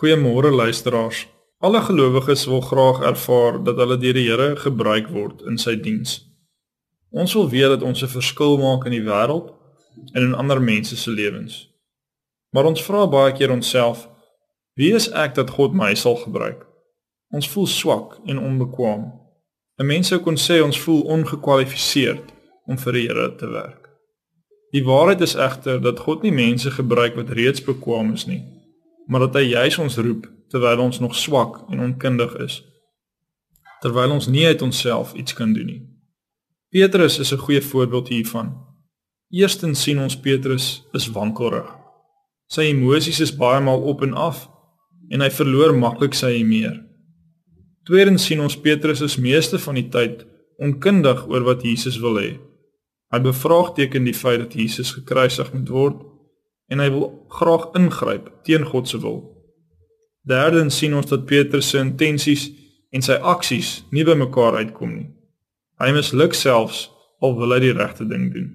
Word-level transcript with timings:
Goeiemôre 0.00 0.50
luisteraars. 0.50 1.28
Alle 1.58 1.80
gelowiges 1.80 2.46
wil 2.46 2.60
graag 2.60 3.00
ervaar 3.00 3.64
dat 3.64 3.76
hulle 3.76 3.98
deur 4.00 4.16
die 4.16 4.28
Here 4.30 4.56
gebruik 4.56 5.10
word 5.12 5.42
in 5.44 5.58
sy 5.60 5.74
diens. 5.76 6.14
Ons 7.12 7.34
wil 7.36 7.50
weet 7.52 7.68
dat 7.74 7.82
ons 7.84 8.00
'n 8.02 8.08
verskil 8.08 8.56
maak 8.58 8.86
in 8.88 8.94
die 8.96 9.04
wêreld 9.04 9.50
en 10.12 10.22
in 10.22 10.34
ander 10.34 10.62
mense 10.62 10.96
se 10.96 11.10
lewens. 11.10 11.68
Maar 12.50 12.64
ons 12.64 12.82
vra 12.82 13.06
baie 13.06 13.32
keer 13.32 13.50
onsself, 13.50 14.08
wie 14.74 14.94
is 14.94 15.10
ek 15.10 15.34
dat 15.34 15.50
God 15.50 15.74
my 15.74 15.94
sal 15.94 16.16
gebruik? 16.16 16.64
Ons 17.30 17.48
voel 17.48 17.66
swak 17.66 18.18
en 18.24 18.38
onbekwaam. 18.38 19.12
'n 19.78 19.86
Mens 19.86 20.08
sou 20.08 20.20
kon 20.20 20.36
sê 20.36 20.62
ons 20.62 20.80
voel 20.80 21.02
ongekwalifiseerd 21.02 22.32
om 22.66 22.78
vir 22.78 22.92
die 22.92 23.06
Here 23.06 23.34
te 23.34 23.50
werk. 23.50 23.88
Die 24.72 24.84
waarheid 24.84 25.20
is 25.20 25.34
egter 25.34 25.80
dat 25.80 25.98
God 25.98 26.22
nie 26.22 26.32
mense 26.32 26.70
gebruik 26.70 27.14
wat 27.14 27.28
reeds 27.28 27.62
bekwame 27.62 28.12
is 28.12 28.26
nie, 28.26 28.42
maar 29.10 29.26
dat 29.26 29.40
hy 29.40 29.48
juis 29.50 29.78
ons 29.82 29.96
roep 29.98 30.28
terwyl 30.50 30.84
ons 30.86 30.98
nog 31.02 31.14
swak 31.18 31.64
en 31.70 31.82
onkundig 31.82 32.36
is. 32.42 32.60
Terwyl 33.82 34.14
ons 34.14 34.28
nie 34.30 34.46
uit 34.46 34.62
onsself 34.62 35.14
iets 35.18 35.34
kan 35.34 35.52
doen 35.54 35.66
nie. 35.66 35.82
Petrus 36.70 37.18
is 37.18 37.32
'n 37.32 37.42
goeie 37.42 37.62
voorbeeld 37.62 38.08
hiervan. 38.08 38.54
Eerstens 39.30 39.82
sien 39.82 39.98
ons 39.98 40.20
Petrus 40.20 40.86
is 40.92 41.10
wankelrig. 41.10 41.66
Sy 42.46 42.60
emosies 42.60 43.20
is 43.20 43.36
baie 43.36 43.60
maal 43.60 43.82
op 43.82 44.02
en 44.02 44.14
af 44.14 44.48
en 45.08 45.20
hy 45.20 45.30
verloor 45.30 45.74
maklik 45.74 46.14
sy 46.14 46.26
emeer. 46.26 46.84
Tweedens 47.84 48.24
sien 48.24 48.40
ons 48.40 48.60
Petrus 48.60 49.00
is 49.00 49.16
meeste 49.16 49.58
van 49.58 49.74
die 49.74 49.88
tyd 49.88 50.26
onkundig 50.58 51.26
oor 51.26 51.42
wat 51.42 51.62
Jesus 51.62 51.98
wil 51.98 52.14
hê. 52.14 52.38
Hy 53.10 53.20
bevraagteken 53.20 54.04
die 54.04 54.14
feit 54.14 54.38
dat 54.38 54.54
Jesus 54.54 54.92
gekruisig 54.92 55.52
moet 55.52 55.68
word 55.68 56.09
en 56.70 56.82
hy 56.82 56.88
wil 56.94 57.06
graag 57.28 57.68
ingryp 57.78 58.30
teen 58.46 58.64
God 58.66 58.88
se 58.88 59.00
wil. 59.02 59.20
Derdens 60.26 60.78
sien 60.78 60.94
ons 60.94 61.08
dat 61.10 61.26
Petrus 61.26 61.70
se 61.72 61.80
intensies 61.82 62.48
en 62.94 63.02
sy 63.02 63.18
aksies 63.34 63.80
nie 63.90 64.04
by 64.06 64.16
mekaar 64.18 64.58
uitkom 64.62 64.94
nie. 64.94 65.08
Hy 65.80 65.92
misluk 65.96 66.36
selfs 66.36 66.88
al 67.20 67.36
wil 67.38 67.54
hy 67.54 67.60
die 67.64 67.76
regte 67.76 68.06
ding 68.08 68.30
doen. 68.34 68.50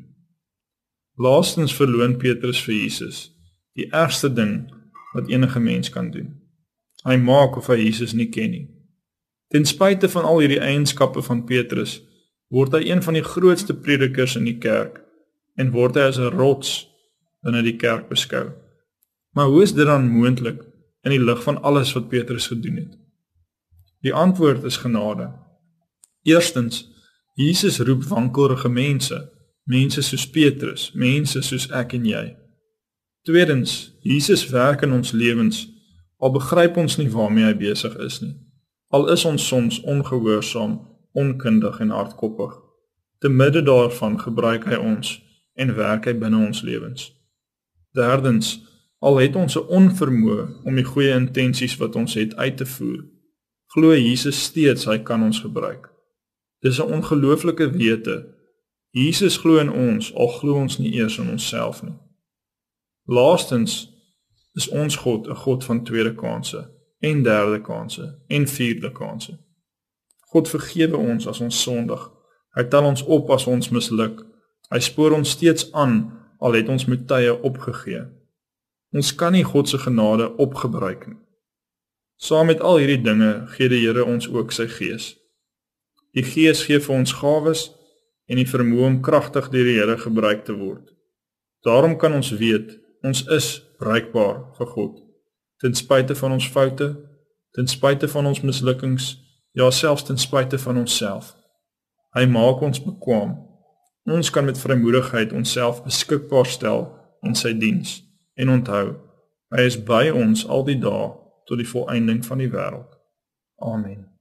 Laastens 1.22 1.74
verloon 1.76 2.18
Petrus 2.22 2.62
vir 2.64 2.76
Jesus 2.76 3.30
die 3.76 3.90
ergste 3.92 4.30
ding 4.32 4.70
wat 5.16 5.28
enige 5.28 5.60
mens 5.60 5.92
kan 5.92 6.12
doen. 6.12 6.32
Hy 7.04 7.18
maak 7.20 7.58
of 7.60 7.68
hy 7.68 7.78
Jesus 7.82 8.14
nie 8.16 8.30
ken 8.32 8.52
nie. 8.52 8.66
Ten 9.52 9.68
spyte 9.68 10.08
van 10.10 10.26
al 10.28 10.42
hierdie 10.42 10.62
eienskappe 10.64 11.22
van 11.24 11.44
Petrus, 11.48 12.00
word 12.50 12.74
hy 12.76 12.86
een 12.88 13.04
van 13.04 13.18
die 13.18 13.26
grootste 13.26 13.76
predikers 13.76 14.36
in 14.40 14.48
die 14.48 14.58
kerk 14.64 15.02
en 15.60 15.74
word 15.76 16.00
hy 16.00 16.08
as 16.10 16.20
'n 16.20 16.32
rots 16.36 16.88
binne 17.46 17.62
die 17.66 17.78
kerk 17.78 18.10
beskou. 18.10 18.50
Maar 19.36 19.52
hoe 19.52 19.62
is 19.64 19.74
dit 19.78 19.86
dan 19.86 20.10
moontlik 20.10 20.64
in 21.06 21.14
die 21.14 21.22
lig 21.22 21.44
van 21.44 21.62
alles 21.62 21.94
wat 21.94 22.10
Petrus 22.10 22.48
gedoen 22.52 22.82
het? 22.82 22.94
Die 24.02 24.14
antwoord 24.14 24.64
is 24.64 24.78
genade. 24.82 25.32
Eerstens, 26.26 26.86
Jesus 27.34 27.80
roep 27.80 28.04
wankelrige 28.10 28.70
mense, 28.70 29.18
mense 29.64 30.02
soos 30.02 30.26
Petrus, 30.30 30.92
mense 30.94 31.42
soos 31.42 31.70
ek 31.70 31.94
en 31.98 32.06
jy. 32.06 32.26
Tweedens, 33.26 33.94
Jesus 34.02 34.46
werk 34.54 34.86
in 34.86 34.94
ons 34.94 35.12
lewens 35.12 35.66
al 36.18 36.32
begryp 36.32 36.78
ons 36.78 36.98
nie 36.98 37.10
waarmee 37.12 37.46
hy 37.46 37.56
besig 37.58 37.96
is 38.06 38.22
nie. 38.22 38.36
Al 38.94 39.10
is 39.14 39.26
ons 39.26 39.48
soms 39.48 39.82
ongehoorsaam 39.82 40.78
onkundig 41.18 41.80
en 41.84 41.92
hardkoppig. 41.92 42.54
Te 43.20 43.30
midde 43.30 43.64
daarvan 43.66 44.20
gebruik 44.22 44.68
hy 44.70 44.80
ons 44.80 45.18
en 45.60 45.76
werk 45.76 46.06
hy 46.06 46.14
binne 46.20 46.40
ons 46.46 46.62
lewens. 46.62 47.10
Derdens, 47.96 48.60
al 49.00 49.18
het 49.18 49.36
ons 49.36 49.56
'n 49.58 49.68
onvermoë 49.80 50.64
om 50.64 50.76
die 50.76 50.84
goeie 50.84 51.14
intensies 51.14 51.78
wat 51.78 51.96
ons 51.96 52.14
het 52.14 52.36
uit 52.36 52.58
te 52.58 52.66
voer, 52.66 53.06
glo 53.74 53.94
Jesus 53.94 54.44
steeds 54.44 54.86
hy 54.86 55.00
kan 55.00 55.24
ons 55.24 55.40
gebruik. 55.40 55.90
Dis 56.60 56.80
'n 56.80 56.92
ongelooflike 56.92 57.70
wete. 57.70 58.36
Jesus 58.90 59.38
glo 59.38 59.58
in 59.58 59.72
ons 59.72 60.14
al 60.16 60.28
glo 60.28 60.54
ons 60.54 60.78
nie 60.78 60.94
eers 60.94 61.18
in 61.18 61.30
onsself 61.30 61.84
nie. 61.84 61.98
Laastens 63.06 63.92
is 64.54 64.68
ons 64.68 64.96
God 64.96 65.28
'n 65.28 65.36
God 65.36 65.64
van 65.64 65.84
tweede 65.84 66.16
kansse 66.16 66.72
en 67.00 67.24
derde 67.24 67.62
kansse 67.62 68.20
en 68.28 68.48
vierde 68.48 68.92
kansse. 68.92 69.40
God 70.20 70.50
vergewe 70.50 70.98
ons 70.98 71.28
as 71.28 71.40
ons 71.40 71.62
sondig. 71.62 72.12
Hy 72.56 72.64
tel 72.64 72.84
ons 72.84 73.04
op 73.04 73.30
as 73.30 73.48
ons 73.48 73.70
misluk. 73.70 74.26
Hy 74.70 74.80
spoor 74.80 75.12
ons 75.12 75.30
steeds 75.30 75.72
aan 75.72 76.25
al 76.40 76.58
het 76.58 76.70
ons 76.70 76.86
met 76.86 77.08
tye 77.08 77.34
opgegee. 77.42 78.06
Ons 78.96 79.12
kan 79.16 79.36
nie 79.36 79.44
God 79.44 79.70
se 79.70 79.78
genade 79.78 80.30
opgebruik 80.38 81.08
nie. 81.08 81.20
Saam 82.18 82.48
met 82.48 82.62
al 82.62 82.80
hierdie 82.80 83.02
dinge 83.04 83.48
gee 83.56 83.70
die 83.70 83.82
Here 83.84 84.06
ons 84.06 84.28
ook 84.32 84.54
sy 84.56 84.68
Gees. 84.72 85.16
Die 86.16 86.24
Gees 86.24 86.64
gee 86.64 86.80
vir 86.80 86.96
ons 86.96 87.18
gawes 87.20 87.68
en 88.32 88.40
die 88.40 88.48
vermoë 88.48 88.88
om 88.88 89.02
kragtig 89.04 89.50
deur 89.52 89.68
die 89.68 89.76
Here 89.80 89.98
gebruik 90.00 90.46
te 90.48 90.56
word. 90.56 90.94
Daarom 91.68 91.98
kan 92.00 92.16
ons 92.16 92.32
weet 92.40 92.78
ons 93.06 93.26
is 93.30 93.50
bruikbaar 93.78 94.40
vir 94.58 94.72
God. 94.72 94.96
Ten 95.62 95.76
spyte 95.76 96.16
van 96.16 96.32
ons 96.38 96.48
foute, 96.50 96.88
ten 97.54 97.68
spyte 97.68 98.08
van 98.10 98.32
ons 98.32 98.42
mislukkings 98.42 99.12
ja 99.56 99.70
selfs 99.72 100.04
ten 100.04 100.18
spyte 100.18 100.58
van 100.60 100.78
onsself. 100.78 101.36
Hy 102.16 102.26
maak 102.32 102.64
ons 102.64 102.82
bekwam. 102.84 103.36
Ons 104.06 104.30
kan 104.30 104.46
met 104.46 104.60
vrymoedigheid 104.60 105.34
onsself 105.34 105.84
beskikbaar 105.84 106.46
stel 106.46 106.88
in 107.26 107.36
sy 107.36 107.56
diens 107.58 107.98
en 108.38 108.52
onthou, 108.54 108.92
hy 109.56 109.66
is 109.66 109.78
by 109.88 110.10
ons 110.14 110.46
al 110.46 110.66
die 110.68 110.78
dae 110.78 111.08
tot 111.50 111.62
die 111.62 111.70
volëinding 111.70 112.22
van 112.26 112.44
die 112.44 112.52
wêreld. 112.52 112.92
Amen. 113.62 114.15